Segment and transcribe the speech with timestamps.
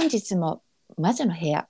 [0.00, 0.62] 本日も
[0.96, 1.68] 魔女の部屋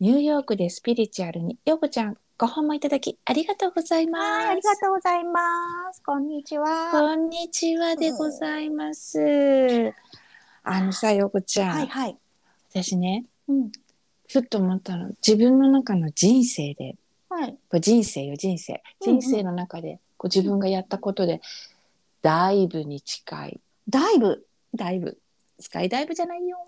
[0.00, 4.22] ニューヨークでスピリチュアルにようこちゃんご訪問いただきありがとうございます。
[4.22, 6.02] はい、ありがとうございます。
[6.02, 6.90] こんにちは。
[6.90, 9.92] こんにちはでございます。
[10.62, 12.16] あのさようこちゃん、はいはい。
[12.70, 13.70] 私ねうん。
[14.26, 16.96] ふっと思ったの自分の中の人生で
[17.28, 17.58] はい。
[17.82, 21.42] 人生よ人生うんうん人生の中でこう自分がやったことで
[22.22, 23.60] ダイブに近い
[23.90, 24.46] ダイブ。
[24.74, 25.18] ダイブ
[25.60, 26.58] スカイダイブじゃないよ。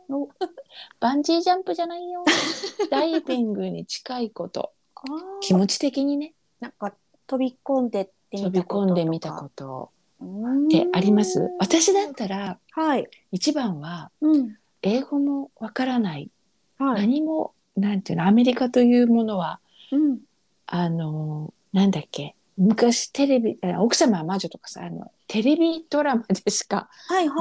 [0.98, 2.24] バンジージャンプじゃないよ。
[2.90, 4.72] ダイビングに近いこと。
[4.96, 5.00] あ
[5.40, 6.34] 気持ち的にね。
[6.60, 6.92] なんか
[7.26, 9.90] 飛び込んでって飛び込んでみたこと。
[10.20, 10.26] と
[10.66, 11.50] ってあります？
[11.58, 13.08] 私だったらはい。
[13.32, 14.56] 一番はうん。
[14.82, 16.30] 英語もわからない、
[16.78, 17.00] はい。
[17.02, 19.60] 何もなんていうのアメリカというものは
[19.92, 20.18] うん。
[20.66, 22.34] あのなんだっけ？
[22.58, 26.91] 昔テレビあ奥様は魔女とかさあのテレビドラマでしか。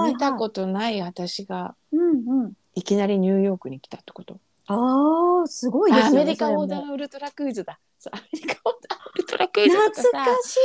[0.05, 2.53] 見たことない私がうんうん。
[2.75, 4.39] いきなりニューヨークに来たってこと。
[4.67, 6.19] ああ、すごいですよね。
[6.19, 7.79] あアメリカ横それも断ウルトラクイズだ。
[8.11, 10.59] アメリカ横断ウルトラクイズとか懐さかしい。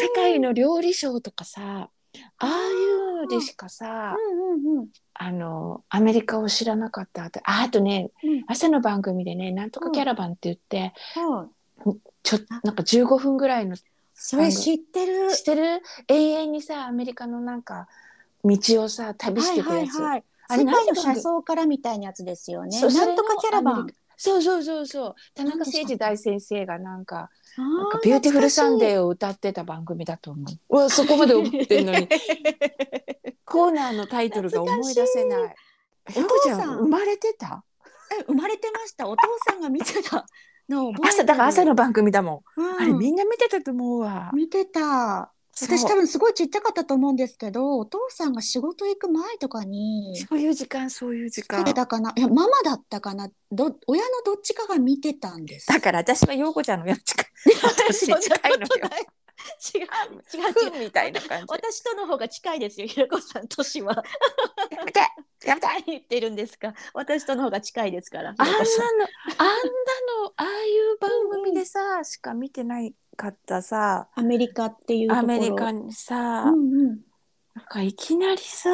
[0.00, 1.90] 世界の料理ショーとかさあ
[2.38, 2.50] あい
[3.20, 4.88] うのでしかさうんうんうん。
[5.12, 11.90] あのアメリカを知らなかったあああとねうん朝の番組でね「なんとかキャラバン」って言って、はい。
[12.22, 13.76] ちょなんか15分ぐらいの
[14.20, 15.34] それ知ってる？
[15.34, 15.80] してる？
[16.08, 17.86] 永遠にさアメリカのなんか
[18.44, 20.24] 道をさ旅していくやつ、はいはいはい。
[20.48, 22.80] あれ世界の車窓からみたいなやつですよね。
[22.80, 30.76] なんとかキャラバンそうそうそうそう田中星児大先生がなんかあなんかービューティフルサンデーを歌ってた番組だと思う。
[30.76, 32.08] うわそこまで思ってんのに
[33.46, 35.54] コーナーのタイトルが思い出せない。
[36.08, 37.46] お父さんん生まれてた？
[38.10, 39.08] しい生まれてました。
[39.08, 40.26] お父さんが見てた
[40.68, 42.60] の朝だから朝の番組だもん。
[42.60, 44.30] うんあれみんな見てたと思うわ。
[44.34, 45.32] 見てた。
[45.60, 50.16] 私多分すごいちっちゃかったと思うんですけど、お父さんが仕事行く前とかに。
[50.16, 51.74] そういう時間そういう時間見て。
[51.74, 57.24] たかないやママだったかなど親のどっちかが見てたんですだから私は陽子ちゃんのやつか
[57.62, 58.66] 私に近いのよ。
[59.74, 60.84] 違う違う違う。
[60.86, 61.46] みたいな感じ。
[61.48, 64.04] 私との方が近いですよひろこさん年は
[64.70, 65.00] やめて
[65.44, 65.66] やめて。
[65.66, 66.74] 何言ってるんですか。
[66.94, 70.48] 私との方が近いですからあんなのあんなのああい
[70.94, 74.08] う番組でさ、しか見てないかったさ。
[74.14, 76.98] アメリカっていうアメリカにさ、うん
[77.54, 78.70] なんかいきなりさ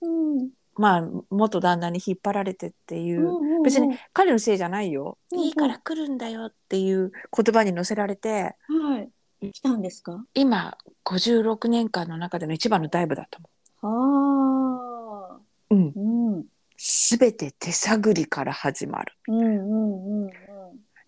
[0.00, 0.50] うんうん。
[0.74, 3.62] まあ元旦那に引っ張られてっていう、うんうんうん。
[3.62, 5.44] 別に彼のせいじゃないよ、うんうん。
[5.46, 8.54] いいから来るんだよっていう言葉に乗せられて。
[8.68, 9.08] はい
[9.52, 10.24] 来たんですか？
[10.34, 13.38] 今56年間の中での一番のダイブだと
[13.82, 15.40] ああ思
[15.70, 16.44] う、うん、うん。
[16.76, 19.14] 全て手探りから始まる。
[19.28, 20.30] うんうんうんうん。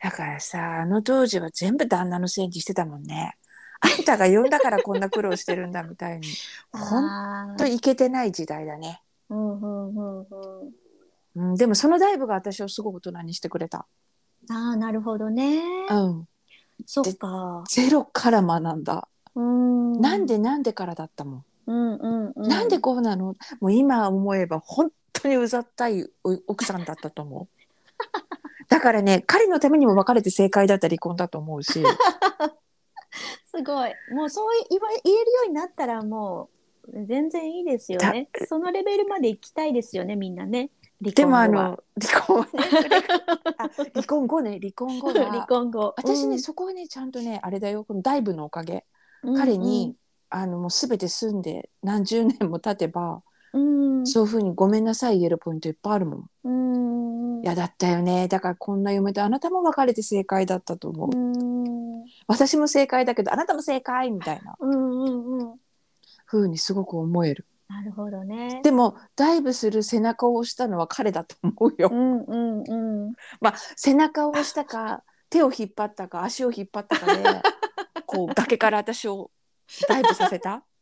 [0.03, 3.37] だからさあの当時は全部旦那のせいにしてたもんね。
[3.81, 6.27] あんたが呼んだからこんな苦労してるんだみたいに。
[6.73, 10.27] ほんあといけてない時代だね、ーうんうんうんうん。
[11.37, 13.87] うん、でもそのダイブが私をすごく大人にしてくれた、
[14.51, 15.63] あーなるほどね。
[15.91, 16.29] うん、
[16.87, 17.65] そっか。
[17.69, 20.01] ゼロから学んだ、うん。
[20.01, 22.49] なんでなんでからだったもん、うんうんうん。
[22.49, 23.37] なんでこうなの？
[23.61, 27.49] もう今思えば本当にうざったいお奥さんだったと思う。
[28.69, 31.83] だからね彼のためにも別れて正解だった離婚だと思うし。
[33.51, 33.93] すごい。
[34.13, 36.51] もうそう言わ言えるようになったらも
[36.93, 38.29] う全然いいですよね。
[38.47, 40.71] そのレベルまで行きたいですよねみんなね。
[40.78, 42.39] 離でもあの離婚。
[42.43, 44.59] はね離婚後ね。
[44.61, 45.15] 離婚後は。
[45.31, 45.95] 離婚後。
[45.97, 46.41] 私ね、うん。
[46.41, 47.85] そこはねちゃんとねあれだよ。
[47.85, 48.85] このダイブのおかげ、
[49.37, 49.97] 彼に、
[50.31, 53.23] あのもう全て住んで何十年も経てば、
[53.53, 54.07] うん。
[54.07, 56.31] そういうふうにごめんなさい言えるポイントいっぱいあるもん。
[56.45, 57.43] うん。
[57.43, 58.27] 嫌だったよね。
[58.29, 62.05] だからこんな嫁とあなたも別れて正解だったと思う、うん。
[62.27, 64.57] 私も正解だけどあなたも正解みたいな。
[64.59, 65.55] うんうんうん。
[66.27, 68.61] ふうにすごく思えるなるほどね。
[68.63, 73.13] でもダイブする背中を押したのは彼だと思うよ、うんうんうん。
[73.41, 77.23] まあ背中を押したか 手を引っ張ったか足を引っ張ったかで
[78.07, 79.31] こう崖から私を
[79.87, 80.65] ダイブさせた？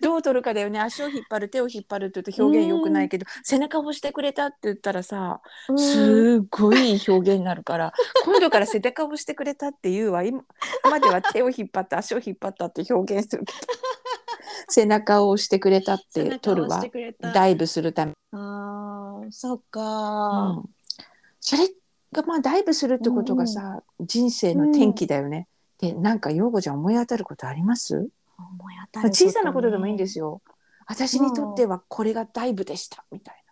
[0.00, 0.80] どう取るかだよね。
[0.80, 5.78] 足を引っ張る手を引っ張るって言うと表現良くないけど、背中を押してくれたって言ったらさうん。
[5.78, 7.92] すごいいい表現になるから、
[8.24, 10.42] 今度から背中を押してくれたっていうは今
[10.90, 13.58] までは手を引っ張って足を引っ張ったって表現するけど
[14.68, 16.82] 背中を押してくれたって取るわ
[17.20, 20.68] ダイブするため、あーそっうかん、
[21.40, 21.68] それ
[22.12, 25.48] がまあダイブするってことがさ、人生の転機だよね。
[25.78, 27.96] でなんか陽子ちゃん思い当たることあります？
[28.38, 30.26] 思い当たる小さなことでもいいんですよ。
[30.26, 30.42] よ。
[30.86, 33.44] 私にとってはこれがダイブでしたみたい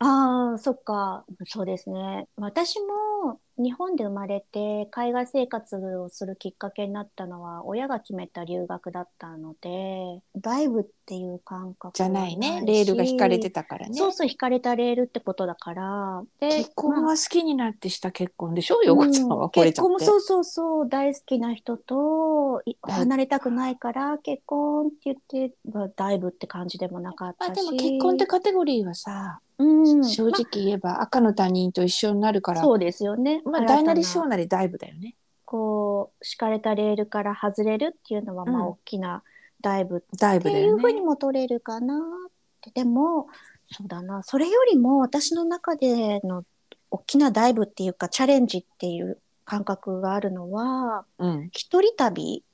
[0.00, 1.24] ああそっか。
[1.44, 2.28] そうですね。
[2.36, 12.62] 私も日本で生まれて海外生活をするきっかけになったのは親が決めた留学だったのでダイブっていう感覚じゃないね。
[12.66, 13.94] レールが引かれてたからね。
[13.94, 16.22] そうそう引かれたレールってことだから。
[16.38, 18.82] で結婚まあは好きになってした結婚でしょ？
[18.84, 25.16] 横ちゃんは惚れちゃって、結婚もそうそうそう大好きな人といだ離れたくないから結婚って言っ
[25.48, 27.48] てまあダイブって感じでもなかったし。
[27.48, 30.04] まあでも結婚ってカテゴリーはさ、うん。
[30.04, 33.42] 正直言えば赤の他人と一緒になるから、そうですよね。
[33.48, 35.14] まあ大なり小なりダイブだよね。
[35.44, 38.68] こう敷かれたレールから外れるっていうのはまあうん。
[38.68, 39.22] 大きな
[39.60, 39.98] ダイブ。
[39.98, 42.30] っていうふうにも取れるかなっ
[42.60, 43.28] て、でも
[43.70, 44.22] そうだな。
[44.22, 46.44] それよりも私の中での
[46.90, 51.48] 大きなダイブっていうかチャレンジっていう感覚があるのはうん。
[51.52, 52.44] 一人旅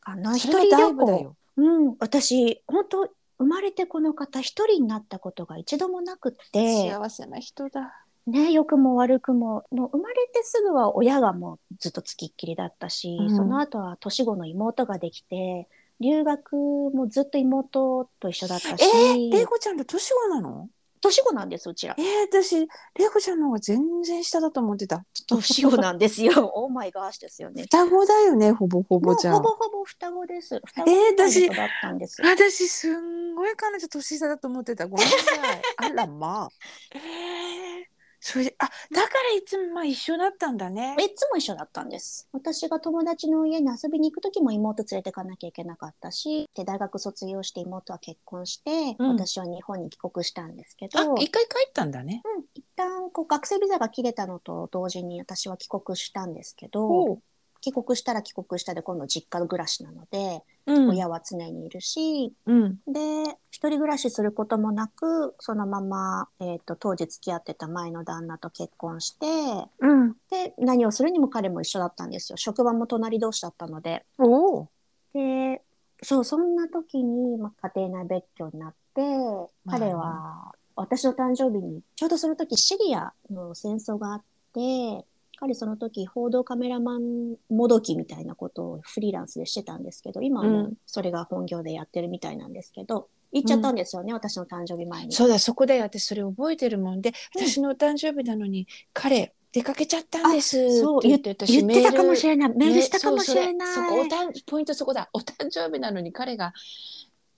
[0.00, 0.36] かな。
[0.36, 1.36] 一人旅行。
[1.56, 1.96] うん。
[1.98, 3.08] 私本当
[3.38, 6.90] 生まれてこの方一人になったことが一度もなくって。
[6.90, 13.36] 幸せな人だね、良くも悪くももう生まれてすぐは親がもうずっとつきっきりだったし、うん。
[13.36, 15.68] その後は年子の妹ができて
[16.00, 20.68] 留学もずっと妹と一緒だったし、えー、玲子ちゃんと年子なの？
[21.02, 21.94] 年子なんですうちら。
[21.98, 25.04] えー、私玲子ちゃんの方が全然下だと思ってた。
[25.28, 26.52] 年子なんですよ。
[26.54, 27.62] オーマイガーシュですよね。
[27.62, 30.60] 双子だよねほぼほぼじゃほぼほぼ双子です。
[30.64, 34.86] 双子えー私だったんです、私すんごい彼女年下だと思ってた。
[34.86, 35.18] ごめんなさ
[35.54, 35.62] い。
[35.76, 36.48] あらまあ。
[36.94, 40.94] えー、それであだからいつもまあ一緒だったんだね。
[40.98, 42.28] いつも一緒だったんです。
[42.32, 49.08] 私が友達の家に遊びに行く時も妹連れてかなきゃいけなかったしで大学卒業して妹は結婚して、うん。
[49.16, 50.98] 私は日本に帰国したんですけど。
[50.98, 52.22] あ一回帰ったんだね。
[52.36, 57.18] うん、一旦こう学生ビザが切れたのと同時に私は帰国したんですけど
[57.60, 60.88] 帰国したら帰国したで今度実家暮らしなので、うん。
[60.90, 62.78] 親は常にいるしうん。
[62.86, 69.26] で一人暮らしすることもなくそのまま、えー、と当時付き合ってた前の旦那と結婚して
[69.80, 70.12] うん。
[70.30, 72.36] で何をするにも彼も一緒だったんですよ。
[72.36, 74.04] 職場も隣同士だったので。
[75.12, 75.62] で
[76.02, 79.02] そうそんな時に、まあ、家庭内別居になって
[79.64, 84.22] まあ彼は私の誕生日にちょうどその時シリアの戦争があっ
[84.54, 85.04] て
[85.40, 90.74] 彼その時報道カメラマンもどきみたいなことをフリーランスでしてたんですけど今はもううん。
[90.86, 95.12] それが本業でやってるみたいなんですけど、行っちゃったんですよね、私の誕生日前に。
[95.12, 97.46] そうだそこだよ私それ覚えてるもんでうん。
[97.46, 102.56] 私のお誕生日なのに彼出かけちゃったんですそう言って私言ってたかもしれれない。
[102.56, 103.74] メールしたかもしれない。
[103.74, 105.08] そこおたんポイントそこだ。
[105.12, 106.52] お誕生日なのに彼が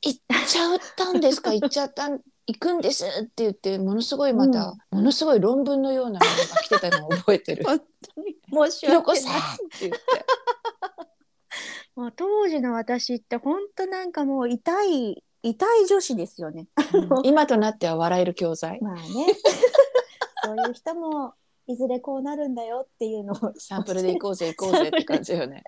[0.03, 1.53] 行っちゃったんですか？
[1.55, 6.27] 行っちゃったん行くんですって言ってものすごいまた、ものすごい論文のようなものが
[6.63, 7.65] 来てたのを覚えてる。
[7.65, 7.81] 本
[8.15, 8.71] 当に。
[8.71, 9.21] 申し訳ない。
[9.21, 9.23] っ
[9.79, 9.99] て言って。
[11.95, 16.69] もう当時の私って本当なんかもう痛い痛い女子ですよね。
[17.25, 18.81] 今となっては笑える教材。
[18.81, 19.03] まあね。
[20.45, 21.35] そういう人も
[21.67, 23.53] いずれこうなるんだよっていうのを。
[23.59, 25.65] サンプルで行こうぜ行こうぜって感じよね。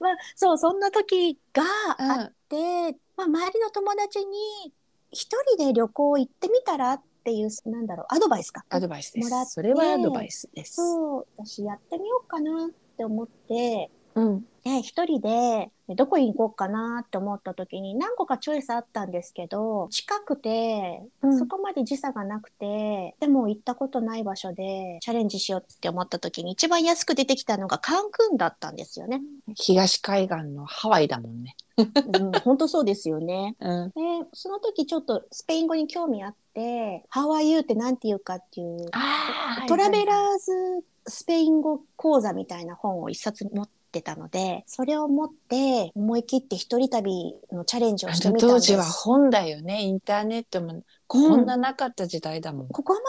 [0.00, 1.62] まあそうそんな時が
[1.98, 4.72] うんあって、まあ、周りの友達に
[5.10, 9.54] 一人で旅行行ってみたらっていうなんだろうアドバイスかアドバイスでもらってす。
[9.54, 10.76] それはアドバイスです。
[10.76, 14.44] そう私やってみようかなって思ってうん。
[14.64, 29.20] で一人ででどこに行こうかなって思った時に何個かチョイスあったんですけど近くて、うんそこまで時差がなくてでも行ったことない場所でチャレンジしようって思った時に一番安く出てきたのがカンクンだったんですよね。
[29.54, 31.56] 東海岸のハワイだもんね。
[31.76, 33.54] うん、 本当そうですよね。
[33.60, 33.88] うん。
[33.90, 33.94] で
[34.32, 48.56] その時ちょっとスペイン語に興味あって「How are you?」って何て言うかっていうあトラベラーズスペイン語講座みたいな本を一冊持ってたので、それを持って思い切って一人旅のチャレンジをしてみたんです。
[48.56, 49.82] 当時は本だよね。
[49.82, 52.68] インターネットもこんななかった時代だもん。
[52.68, 53.00] ここま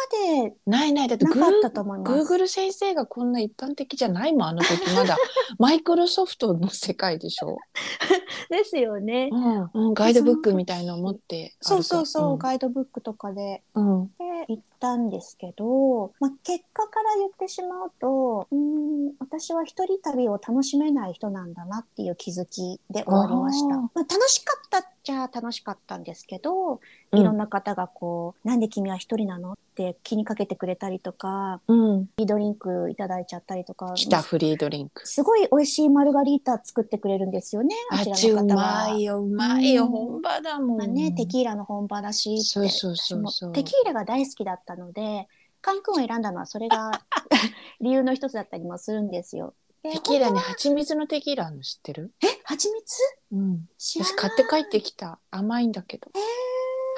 [0.44, 2.14] でないないだってグなかったーと思います。
[2.14, 5.18] グーグル先生がこんな一般的じゃないもんあの時まだ
[5.58, 7.58] マイクロソフトの世界でしょ。
[8.50, 9.30] ですよね。
[9.32, 23.76] うん、うん、ガイドブックみたいのを持ってそうそうそう、うガイドブックとかでん、うん、で行ったんですけど、まあ、結果から言ってしまうとうーん私は一人旅を楽しめない人なんだなっていう気づきで終わりました。
[23.76, 35.08] まあ、楽しかったっちゃ楽しかったんですけど、うんいろんな方がこう「なんで君は一人なの?」って気にかけてくれたりとかうん、フリードリンクいただいちゃったりとか来たフリードリンク。
[35.08, 38.90] すごい美味しいマルガリータ作ってくれるんですよねああちらの方は。
[38.90, 40.78] まいようまいよ、うん本場だもん。
[40.78, 45.28] まあね、テキーラの本場だしそうそうそうそうテキーラが大好きだったので
[45.62, 46.92] カンクンを選んだのはそれが
[47.80, 49.54] 理由の一つだったりもするんですよ。
[49.84, 52.12] でテキーラに本蜂蜜のテキーラあるの知ってる？
[52.24, 52.96] え蜂蜜？
[53.32, 53.70] うん。
[53.78, 54.14] 知らない。
[54.14, 55.20] 私買って帰ってきた。
[55.32, 56.10] 甘いんだけど。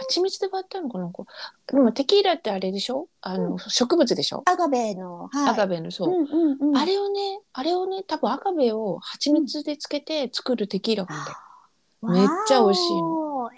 [0.02, 3.10] 蜂蜜で割ったのかなこうでもテキーラってあれでしょ？
[3.22, 4.44] あの、植物でしょ？
[4.46, 5.50] アガベの、はい。
[5.50, 6.78] アガベのそう、うんうんうん。
[6.78, 11.38] あれをねあれをね多分アガベを蜂蜜でつけて作るテキーラなんだよ、
[12.14, 13.50] めっちゃ美味しいの。
[13.52, 13.58] え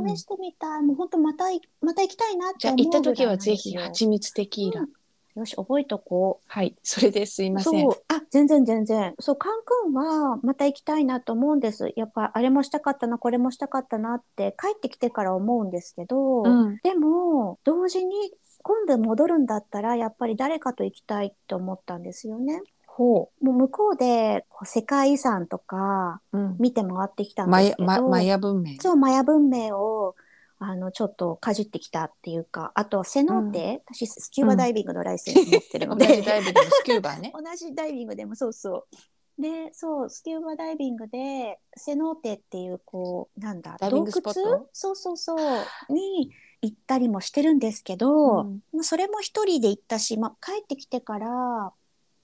[0.00, 0.82] ー、試してみたい。
[0.82, 4.88] もう本当またい、また行きたいなってじゃあ思う行った時はぜひぐらいなんです蜂蜜テキーラ、うん
[5.36, 6.44] よし、覚えとこう。
[6.46, 9.14] はいそれですいませんそう、あ、全然全然。
[9.18, 11.92] そう、カンクンはまた行きたいなと思うんです。
[11.96, 18.14] やっぱあれもしたかったな、これもしたかったなって帰ってきてから思うんですけど、うんでも、同時に
[18.62, 22.62] 今度戻るんだったら、やっぱり誰かと行きたいって思ったんですよね。
[22.86, 30.14] ほもう向こうでこう世界遺産とかう、うん、見て回ってきたんですけど、ママヤ文明そう、マヤ文明を、
[30.66, 37.32] あの、ちょっとかじってきたっていうか、あと、セノーテ、私、スキューバダイビングのライセンス持ってるの同で、じダイビングのスキューバーね。
[37.36, 38.86] 同じダイビングでもそうそ
[39.38, 39.42] う。
[39.42, 44.68] で、そう、スキューバダイビングで、セノーテっていう、こう、なんだ、ダイビングスポット？
[44.72, 45.38] そうそうそう、
[45.92, 46.30] に
[46.62, 48.62] 行ったりもしてるんですけど、うん。
[48.72, 51.72] まあそれも一人で行ったし、まあ、帰ってきてから、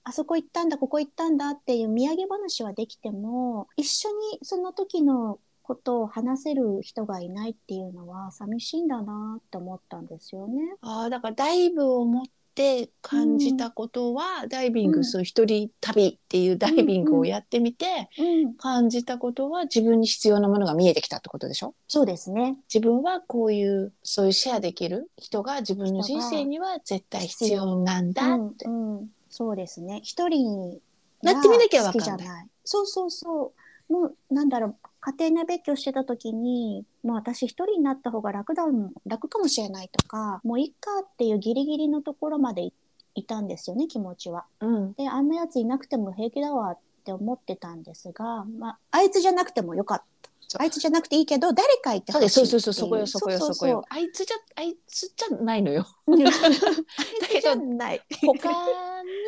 [0.03, 5.37] あそこ行ったんだ、ここ行ったんだっていう土産話はできても、一緒にその時の
[5.71, 10.75] ことを話せる人がいないっていうのは寂しいんだなって思ったんですよね。
[10.81, 12.25] ああだからダイブを持っ
[12.55, 21.73] て感じたことは、ダイビング、うんそう一人旅っていうダイビングをやってみて、うん、感じたことは自分に必要なものが見えてきたってことでしょ？
[21.87, 22.57] そうですね。
[22.71, 30.01] 自分はこういうそういうシェアできる人が自分の人生には絶対必要なんだって、うんうん、そうですね。
[30.03, 30.81] 一人に
[31.23, 32.47] やってみなきゃわかんない。
[32.65, 33.53] そうそうそ
[33.89, 33.93] う。
[33.93, 34.75] もうなんだろう。
[35.01, 38.63] 家庭内別居してた時に、もう私一人になった方が楽だ
[39.07, 42.73] 楽かもしれないとか、もういっかっていうギリギリのところまでい
[43.15, 44.45] いたんですよね、気持ちは。
[44.59, 50.31] うんで、あんなやついなくても平気だわって思ってたんですが、まあ、あいつじゃなくてもよかった。
[50.59, 56.25] あいつじゃなくていいけど、誰かいてそうほしいそうそうそうそこよそこよそこよあいつじゃあいつじゃないのよそうそう。
[56.25, 56.31] だ
[57.21, 58.01] だけどけど、ない。
[58.21, 58.49] 他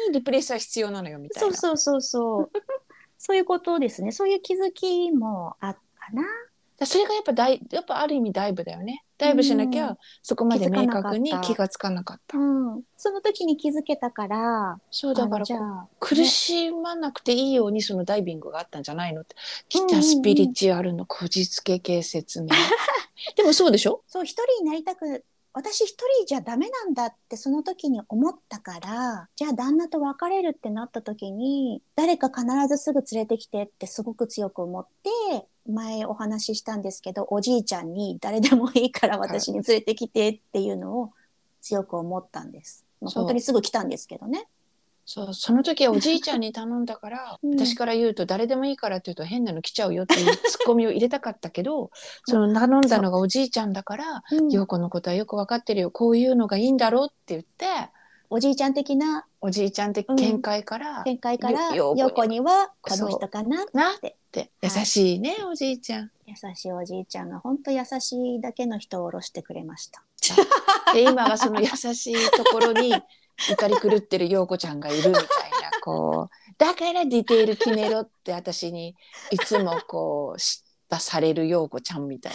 [0.08, 2.52] にリプレイスは必要なのよみたいなそうそうそうそう。
[3.26, 4.12] そういうことですね。
[4.12, 6.24] そういう気づきもあったかな。
[6.78, 9.06] だそれがやっぱダイやっぱある意味ダイブだよね。
[9.18, 9.98] ダイブしなきゃうん。
[10.22, 12.38] そこまで明確に気がつかなかった。
[12.38, 12.42] う
[12.80, 12.82] ん。
[12.98, 15.46] その時に気づけたから、そうだから
[16.02, 19.38] 苦しまなくていいようにそのダイビングがあったんじゃないのって。
[19.70, 22.50] 来たスピリチュアルのこじつけ系説明。
[23.38, 24.04] でもそうでしょ？
[24.08, 25.24] そう、一人になりたく、
[25.54, 41.12] 私一人じゃダメなんだってその時に思ったから、じゃあ旦那と別れるってなった時に、誰か必ずすぐ連れてきてってすごく強く思って、前お話ししたんですけど、おじいちゃんに誰でもいいから私に連れてきてっていうのを
[41.62, 42.84] 強く思ったんです。
[43.00, 44.48] まあ、本当にすぐ来たんですけどね。
[45.06, 51.92] そうその時はおじいちゃんに頼んだから、 うん私から言うと誰でもいいからって言うと変なの来ちゃうよっていうツッコミを入れたかったけど
[52.26, 57.92] その頼んだのがおじいちゃんだからうん陽子のことはよく分かってるよこういうのがいいんだろうって言って
[58.30, 64.16] おじいちゃん的なおじいちゃん的見解から、見解から、よ陽子にはこの人かななっって。
[64.32, 66.12] て優しいね、おじいちゃん。
[66.26, 70.04] 優しいおじいちゃんが本当優しいだけの人を下ろしてくれました。
[70.94, 72.94] で今はその優しいところに
[73.50, 75.28] 怒り狂ってる陽子ちゃんがいるみたいな
[75.82, 78.96] こうだからディテール決めろって私に
[79.32, 82.34] いつもこう叱咤される陽子ちゃんみたい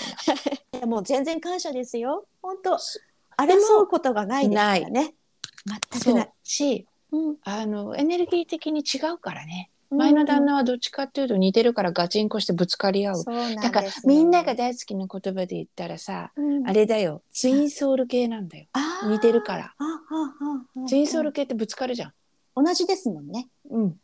[0.73, 0.81] な。
[0.81, 2.27] でも全然感謝ですよ。
[2.43, 5.15] 本当争うことがないですからね。
[5.93, 6.33] 全くない。
[6.43, 13.17] しうんあのエネルギー的に違うからね前の旦那はどっちかっていうと似てるからガチンコしてぶつかり合う。
[13.17, 13.63] そうなんですよ。
[13.63, 16.69] だからみんなが大好きな言葉で言ったらさうん。
[16.69, 17.23] あれだよ。
[17.33, 18.67] ツインソウル系なんだよ。
[18.73, 19.11] あー。
[19.11, 19.65] 似てるから。
[19.65, 19.95] ああ
[20.79, 22.13] ああツインソウル系ってぶつかるじゃん。
[22.57, 23.49] 同じですもんね。
[23.71, 23.97] うん、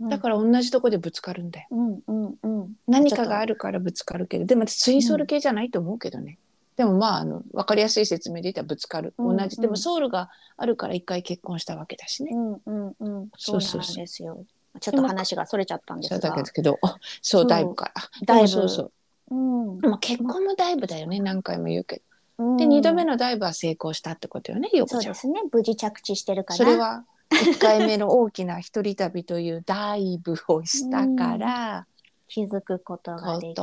[0.00, 0.08] うん。
[0.08, 1.68] だから同じとこでぶつかるんだよ。
[1.70, 2.72] うんうんうん。
[2.86, 4.46] 何かがあるからぶつかるけど。
[4.46, 6.38] でもツインソウル系じゃないと思うけどね、
[6.76, 9.60] でもまああの分かりやすい説明で言ったらぶつかる、うん同じ。
[9.60, 13.28] でもソウルがあるから一回結婚したわけだしね、うんうんうん。
[13.36, 13.82] そそううそう。
[13.82, 14.44] そうなんですよ。
[14.78, 16.42] ちょっと話がそれちゃったんでそうだすが。
[16.44, 17.46] けどあそう。
[17.46, 18.26] だいぶから。
[18.26, 18.48] だいぶ。
[18.48, 18.90] そうそ
[19.30, 19.34] う。
[19.34, 19.80] うん。
[19.80, 22.02] まあ結婚もだいぶだよね何回も言うけ
[22.38, 22.44] ど。
[22.44, 22.56] うん。
[22.56, 25.02] で2度目のダイブは成功したってことよね陽子ちゃん。
[25.02, 25.40] そうですね。
[25.52, 26.56] 無事着地してるから。
[26.56, 31.86] それは1回目の大きな一人旅というダイブをしたから、
[32.26, 33.62] 気づくことができて。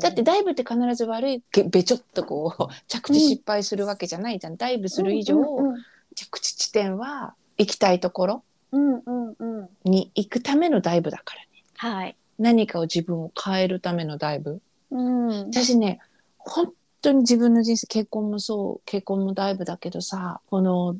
[0.00, 5.84] だってダイブって必ず悪いべべちょっとこう 着地失敗するわけじゃないじゃん、ダイブする以上、うんうん。
[6.14, 8.44] 着地地点は行きたいところ
[8.74, 9.68] うんうんうん。
[9.84, 12.16] に行くためのダイブだからねはい。
[12.38, 15.28] 何かを自分を変えるためのダイブうん。
[15.52, 16.00] 私ね
[16.38, 20.96] 本当に自分の人生結婚もそう結婚もダイブだけどさこの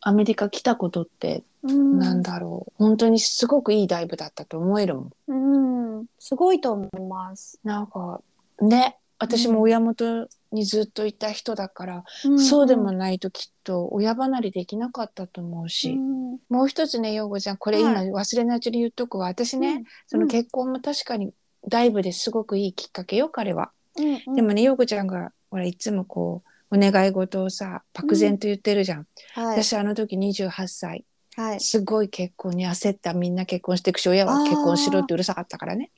[0.00, 6.06] アメリカ来たことってうんなんだろう、本当にすごくいいダイブだったと思えるもんうん。
[6.20, 7.58] すごいと思います。
[7.64, 8.20] なんか
[8.60, 16.38] ね私も親元にずっといた人だから、んそうでもないときっと親離れできなかったと思うし、うん。
[16.48, 18.10] もう一つね陽子ちゃんこれ今はい。
[18.10, 19.26] 忘れないうちに言っとくわ。
[19.26, 21.32] 私ね、その結婚も確かに
[21.66, 23.70] ダイブですごくいいきっかけよ彼は。
[23.96, 24.34] うんうん。
[24.36, 29.06] でもね陽子ちゃんがほらいつもこうお願い事をさ漠然と言ってるじゃん。
[29.34, 29.62] はい。
[29.62, 31.04] 私あの時28歳。
[31.36, 31.60] はい。
[31.60, 33.14] すごい結婚に焦った。
[33.14, 35.90] みんな結婚していくし親は結婚しろってうるさかったからね。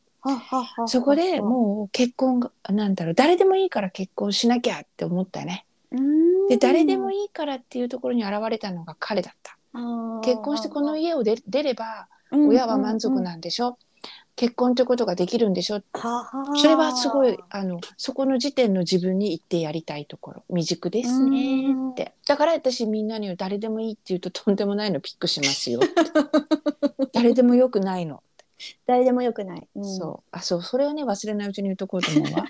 [0.87, 5.65] そこでもう結婚がなんだろう誰でもいいから結婚しなきゃって思ったね。
[5.91, 6.49] うん。
[6.49, 9.57] で誰でもいいからっていうところに現れたのが彼だった。
[10.23, 13.79] 結婚してこの家を出出れば親は満足なんでしょ、
[14.37, 15.81] 結婚ということができるんでしょ？
[16.57, 20.45] それはすごいあのそこの時点の自分に言ってやりたいところ。
[20.49, 22.13] 未熟ですねって。
[22.27, 25.81] だから私みんなに誰でもいいって言うととんでもないのピックしますよ
[27.13, 28.23] 誰でもよくないの、
[28.87, 29.85] 誰でもよくない、うん。
[29.85, 30.29] そう。
[30.31, 30.63] あそう。
[30.63, 32.47] それをね忘れないうちに言うとこうと思うわ。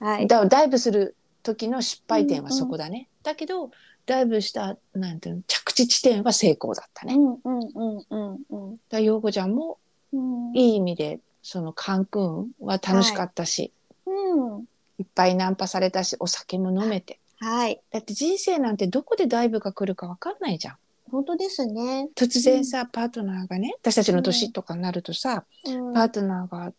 [0.00, 0.26] はい。
[0.26, 3.70] だダイブする時の失敗点はそこだね、だけど
[4.06, 8.80] ダイブしたなんていうの着地地点は成功だったね、うんうんうんうんうん。
[8.90, 9.78] ら陽子ちゃんも
[10.12, 10.56] うん。
[10.56, 13.72] いい意味でそのカンクンは楽しかったし、
[14.06, 14.66] うん。
[14.98, 17.18] い、っぱいナンパされたしお酒も飲めて。
[17.38, 17.80] はい。
[17.90, 20.76] だって人生なんてどこでダイブが来るか分かんないじゃん
[21.12, 25.92] 本当ですね、突然さ、パートナーがね私たちの年とかになるとさ、うん。
[25.92, 26.72] パートナーが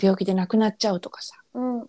[0.00, 1.86] 病気で亡くなっちゃうとかさうんうん。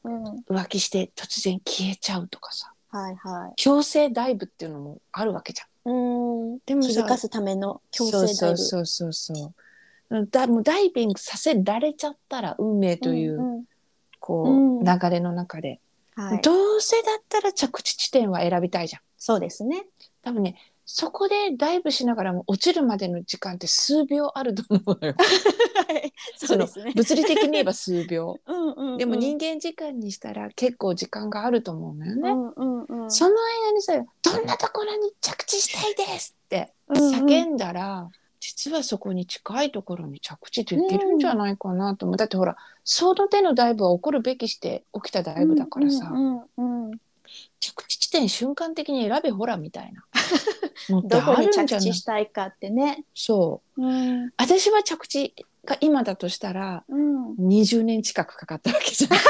[0.50, 3.54] 浮気して突然消えちゃうとかさはいはい。
[3.58, 5.92] 強制ダイブっていうのもあるわけじゃん。
[5.92, 6.60] うん。
[6.66, 8.28] でもさ気づかすための強制ダイブ。
[8.28, 9.54] そうそうそうそうそ
[10.10, 10.28] う。
[10.32, 13.64] だもうダイビングさせられちゃったら運命という、んん。
[14.20, 14.80] こうん。
[14.80, 15.82] う流れの中で、
[16.16, 19.02] はい、どうせだったら着地地点は選びたいじゃん。
[19.18, 19.86] そうですね。
[20.24, 20.56] 多分ね
[20.92, 25.16] そこでダイブしながらも落ちるまでの時間って数秒あると思うのよ。
[26.36, 28.40] そうですねの物理的に言えば数秒。
[28.48, 32.32] うんうんうんでも人間時間にしたら結構時間があると思うのよね。
[32.32, 33.94] うんうんうんその間にさ
[34.24, 47.00] 「どんなところに着地したいです!」ってうんうん叫んだら、実はそこに近いところに着地できるんじゃないかなと思う、だってほらその手のダイブは起こるべきして起きたダイブだからさ、うんうんうん
[47.60, 50.04] 着地地点瞬間的に選べほらみたいな
[51.04, 51.92] どこに着んじゃない？
[51.92, 53.04] 地したいかってね。
[53.14, 53.82] そう。
[53.86, 53.92] う
[54.26, 54.32] ん。
[54.38, 57.34] 私は着地が今だとしたらうん。
[57.36, 59.12] 20年近くかかったわけじゃん。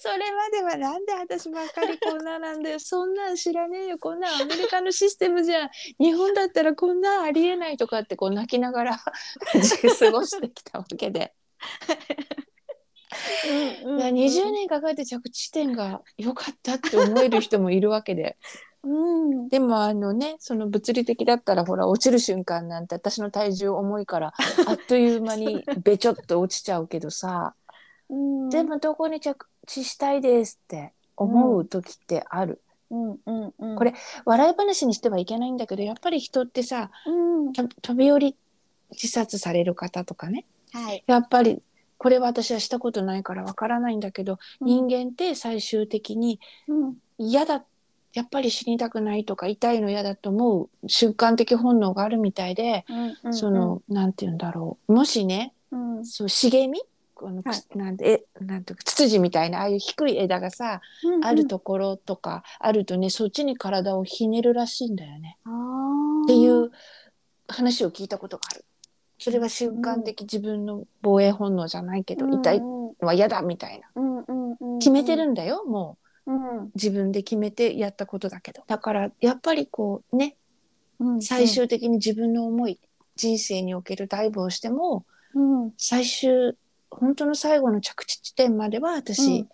[0.00, 5.70] それまではなんで私ばっかりこんななんだよそんなん知らねえよこんなんアメリカのシステムじゃん。
[5.98, 11.32] 日本だったらこんなんありえないとかってこう泣きながら過ごしてきたわけで、
[13.84, 18.36] うんいや20年かかって着地点が良かったって思える人もいるわけで
[18.82, 19.48] うん。
[19.48, 24.32] でもあのねその物理的だったらほら落ちる瞬間なんて私の体重重いから
[24.66, 27.54] あっという間にべちょっと落ちちゃうけどさ
[28.08, 28.48] うん。
[28.48, 33.10] でもどこに着地したいですって思う時ってある、うん。
[33.26, 33.54] うん。
[33.58, 33.76] うん。
[33.76, 37.52] これ笑い話にしてはいけないんだけどやっぱり人ってさうん。
[37.52, 38.36] と飛び降り
[38.92, 40.46] 自殺される方とかね。
[40.72, 41.04] はい。
[41.06, 41.62] やっぱり
[41.98, 46.96] これは私はしたことないからわからないんだけど、人間って最終的にうん。
[47.18, 47.62] 嫌だ
[48.12, 54.92] やっぱり死にたくないとか痛いの嫌だと思う瞬間的本能があるみたいで、うんうんそのなんて言うんだろう。
[54.92, 56.04] もしねうん。
[56.04, 56.80] そう茂み
[57.14, 57.78] この、はい。
[57.78, 66.70] なんてえなんていうかツツジみたいなああいう低い枝がさ、うんあるところとかあるとねそっちに体をひねるらしいんだよね、っていう
[67.46, 68.64] 話を聞いたことがある。
[69.18, 72.62] それは瞬間的自分の防衛本能じゃないけど、痛いうん。
[72.62, 73.88] のは嫌だみたいな。
[73.94, 74.78] うんうんうん。
[74.78, 75.96] 決めてるんだよもうんう
[76.74, 78.62] 自分で決めてやったことだけど。
[78.66, 80.36] だからやっぱりこうね
[80.98, 82.78] うん最終的に自分の思い、
[83.16, 85.04] 人生におけるダイブをしても
[85.34, 85.72] うん。
[85.76, 86.56] 最終
[86.90, 89.48] 本当の最後の着地地点までは私、うん。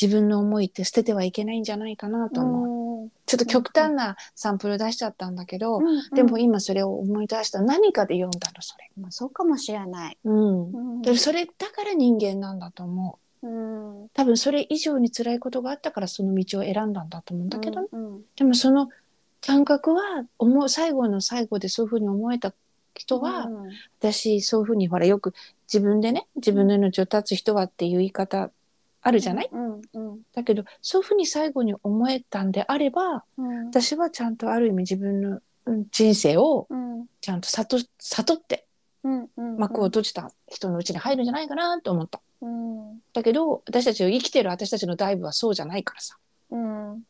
[0.00, 3.08] 自分の思いって捨ててはいけないんじゃないかなと思う、うん。
[3.26, 7.62] ちょっと極端なサンプル出しちゃったんだけど、うんでも今それを思い出した。
[7.62, 10.18] 何かで読んだのそれ、まあそうかもしれない。
[10.24, 10.72] うん。
[10.72, 11.02] うん。
[11.02, 14.08] でそれだから人間なんだと思ううん。
[14.14, 18.88] 多分それ以上に辛いことがあったからその道を選んだんだと思うんだけどね、うんでもその
[19.46, 22.54] 感覚は思う最後の最後でそういうふうに思えた
[22.94, 23.70] 人は、うん。
[24.00, 25.34] 私そういうふうにほらよく
[25.72, 28.50] 自分でね自分の命を絶つ人はっていう言い方
[29.02, 33.66] あるじゃない、うんうんだけどそういうふうに最後に思えたんであればうん。
[33.66, 37.06] 私はちゃんとある意味自分のうん人生をうん。
[37.20, 38.73] ちゃんと悟悟ってうんうん
[39.58, 42.20] 幕を閉じた人のうちに入るんじゃないかなと思った。
[42.42, 46.18] うんだけど私たちを生きてる私たちのダイブはそうじゃないからさ
[46.50, 47.04] うん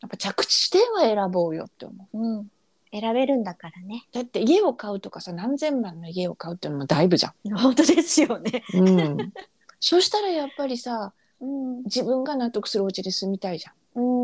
[0.00, 2.18] やっぱ着地地点は選ぼうよって思う。
[2.18, 2.50] うん
[2.90, 4.06] 選べるんだからね。
[4.12, 7.56] だって家を買うとかさ何千万の家を買うっていうのもダイブじゃん。
[7.56, 8.62] 本当ですよね。
[8.72, 9.32] うん、
[9.78, 11.82] そしたらやっぱりさうん。
[11.84, 13.74] 自分が納得するお家で住みたいじゃん。
[14.00, 14.17] うん。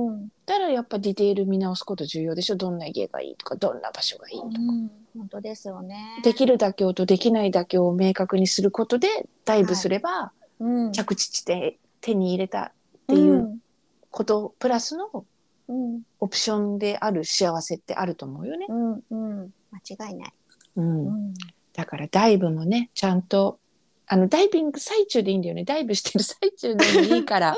[0.46, 2.56] だからやっぱディテール見直すこと重要でしょ？
[2.56, 4.90] どんな家がいいとかどんな場所がいいとか、うん。
[5.16, 6.20] 本当ですよね。
[6.22, 9.08] できる妥協とできない妥協を明確にすることで
[9.44, 10.92] ダイブすれば、うん。
[10.92, 12.70] 着地地点手に入れたっ
[13.08, 13.58] ていう
[14.10, 15.24] こと、プラスの
[15.68, 16.02] うん。
[16.20, 18.66] オプションである幸せってあると思うよね。
[18.68, 18.92] うん。
[19.10, 19.54] うん。
[19.96, 20.32] 間違いない。
[20.76, 21.34] うんうん。
[21.72, 23.58] だからダイブもねちゃんと
[24.06, 27.56] あのダイビング最中でいいんだよねダイブしてる最中でもいいから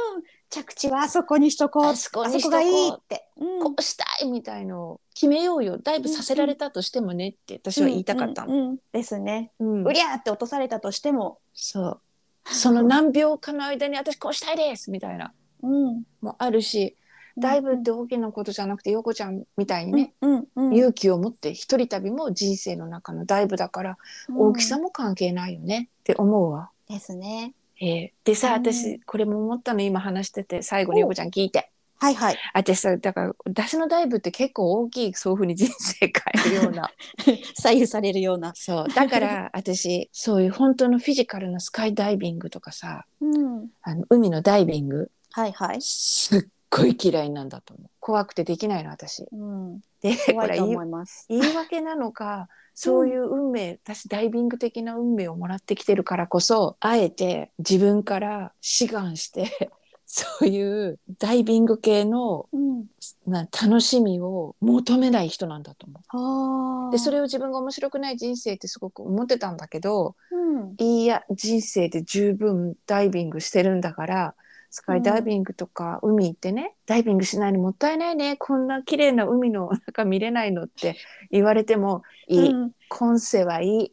[0.51, 1.85] 着地はあそこにしとこう。
[1.87, 3.29] あそこにしとこうあそこがいいって。
[3.39, 8.53] うんこうしたいみたいのを決めようよダイブさせられたとしてもねって私は言いたかったの。
[8.53, 9.53] うんうんうんですね。
[9.59, 11.39] うんうりゃーって落とされたとしても。
[11.55, 12.01] そう
[12.49, 15.33] その何秒かの間に私こうしたいですみたいな
[15.63, 16.05] うん。
[16.21, 16.97] もあるし
[17.37, 20.75] ダイブって大きなことじゃなくて陽子ちゃんみたいにね、うんうん。
[20.75, 23.99] 勇気を持って一人旅も人生の中のダイブだから
[24.35, 24.85] 大きさも。
[24.85, 26.71] も関係ないよねって思うわ。
[26.89, 27.53] ですね。
[27.81, 32.37] えーでさ、うん私これも思ったの今話してて最後に陽子ちゃん聞いてはいはい。
[32.53, 36.13] 私さだから私のダイブって結構大きいそういうふうに人生変
[36.47, 36.91] えるような
[37.59, 38.53] 左右されるような。
[38.55, 43.69] そうだから 私そういう本当のフィジカルなスカイダイビングとかさうん。
[43.83, 45.81] あの海のダイビングはいはい。
[45.81, 49.81] すっごい嫌いなんだと思う怖くてできないの私うん。
[50.11, 51.27] でい怖いと思います。
[51.29, 59.71] 言い訳なのかそういう運命、私ダイビング的な運命をもらってきてるからこそあえて自分から志願して
[60.05, 62.85] そういうダイビング系のうん。
[63.27, 66.17] な楽しみを求めない人なんだと思う。
[66.17, 66.91] はあ。
[66.93, 70.75] でそれを自分が面白くない人生ってすごく思ってたんだけどうん。
[70.79, 74.35] いや人生で十分ダイビングしてるんだから
[74.77, 80.99] スカイダイビングとか海行ってね、ダイビングしないのもったいないねこんな綺麗な海の中見れないのって
[81.31, 83.93] 言われてもいい、うん今世はいい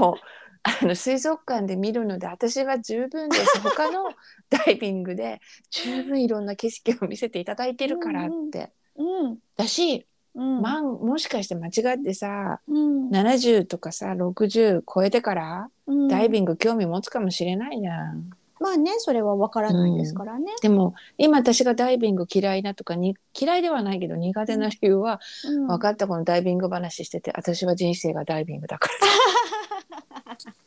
[0.00, 0.14] もう
[0.64, 4.08] あの水族館で見るので私は十分です他の
[4.48, 8.72] ダイビングで十分いろんな景色を見せていただいてるからって。
[8.96, 9.38] うん。
[9.56, 10.62] だし、うん。
[10.62, 13.10] まあ、もしかして間違ってさうん。
[13.10, 18.30] 70とかさ60超えてからうんダイビング興味持つかもしれないじゃん。
[18.58, 20.52] まあね、それはわからないですからね。
[20.62, 25.66] でも今私がダイビング嫌いなとかに嫌いではないけど苦手な理由は、うん。
[25.66, 30.36] 分かったこのダイビング話してて私は人生がダイビングだから。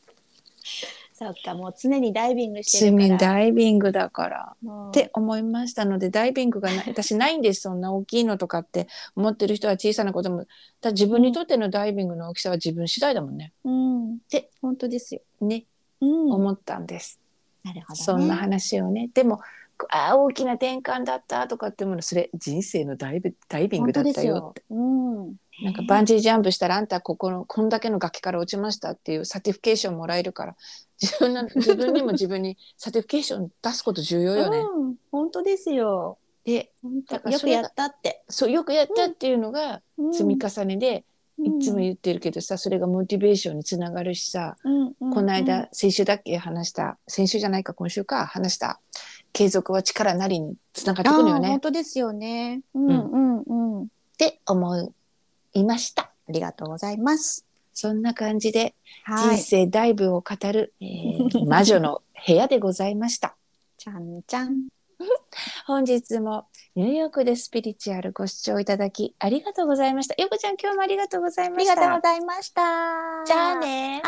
[1.20, 3.34] そっか、もう常にダイビングしてる趣から。
[3.34, 4.56] 味ダイビングだから。
[4.62, 7.62] もうって思いましたのでダイビングがない 私ないんです。
[7.62, 8.88] そんな大きいのとかって。
[9.18, 10.46] 思ってる人は小さなことも
[10.80, 13.52] だ自分にとってのダイビングの大きさは自分次第だもんね。
[13.66, 14.20] うん。
[14.30, 15.22] で本当ですよ。
[15.42, 15.66] ね、
[16.00, 16.32] うん。
[16.32, 17.20] 思ったんです
[17.64, 18.04] なるほど、ね。
[18.04, 19.42] そんな話をねでも
[19.90, 25.36] あー大きな転換だったとかってものそれ人生のダイブダイビングだったよってうん。
[25.62, 30.56] なんかバンジージャンプしたらあんたここのこんだけの崖から落ちましたっていう certification もらえるから
[31.02, 34.60] 自分の 自分にも自分に certification 出すこと重要よね。
[34.60, 34.96] うん。
[35.12, 36.18] 本当ですよ。
[36.46, 36.72] で
[37.30, 38.24] よくやったって。
[38.30, 41.04] そうよくやったっていうのがうん積み重ねで、
[41.44, 48.80] いつもうん言ってるけどさそれがモチベーションにつながるしさ、この間、先週だっけ話した先週じゃないか今週か話した
[49.32, 52.62] 継続は力なりにつながってくるよあー本ね当ですよね。
[52.74, 53.84] うんうんうん。
[53.84, 54.94] って思
[55.54, 56.12] いました。
[56.28, 57.46] ありがとうございます。
[57.74, 58.74] そんな感じで
[59.06, 59.38] 人はい。
[59.38, 63.36] 生ダイブを語る、えー魔女の部屋でございました。
[63.78, 64.68] ちゃんちゃん。
[65.66, 70.22] 本日もニューヨークでスピリチュアルご視聴いただきありがとうございました。
[70.22, 71.74] よこちゃん今日もありがとうございあました。
[71.74, 72.62] りがとうございました。
[73.26, 74.02] じゃあね。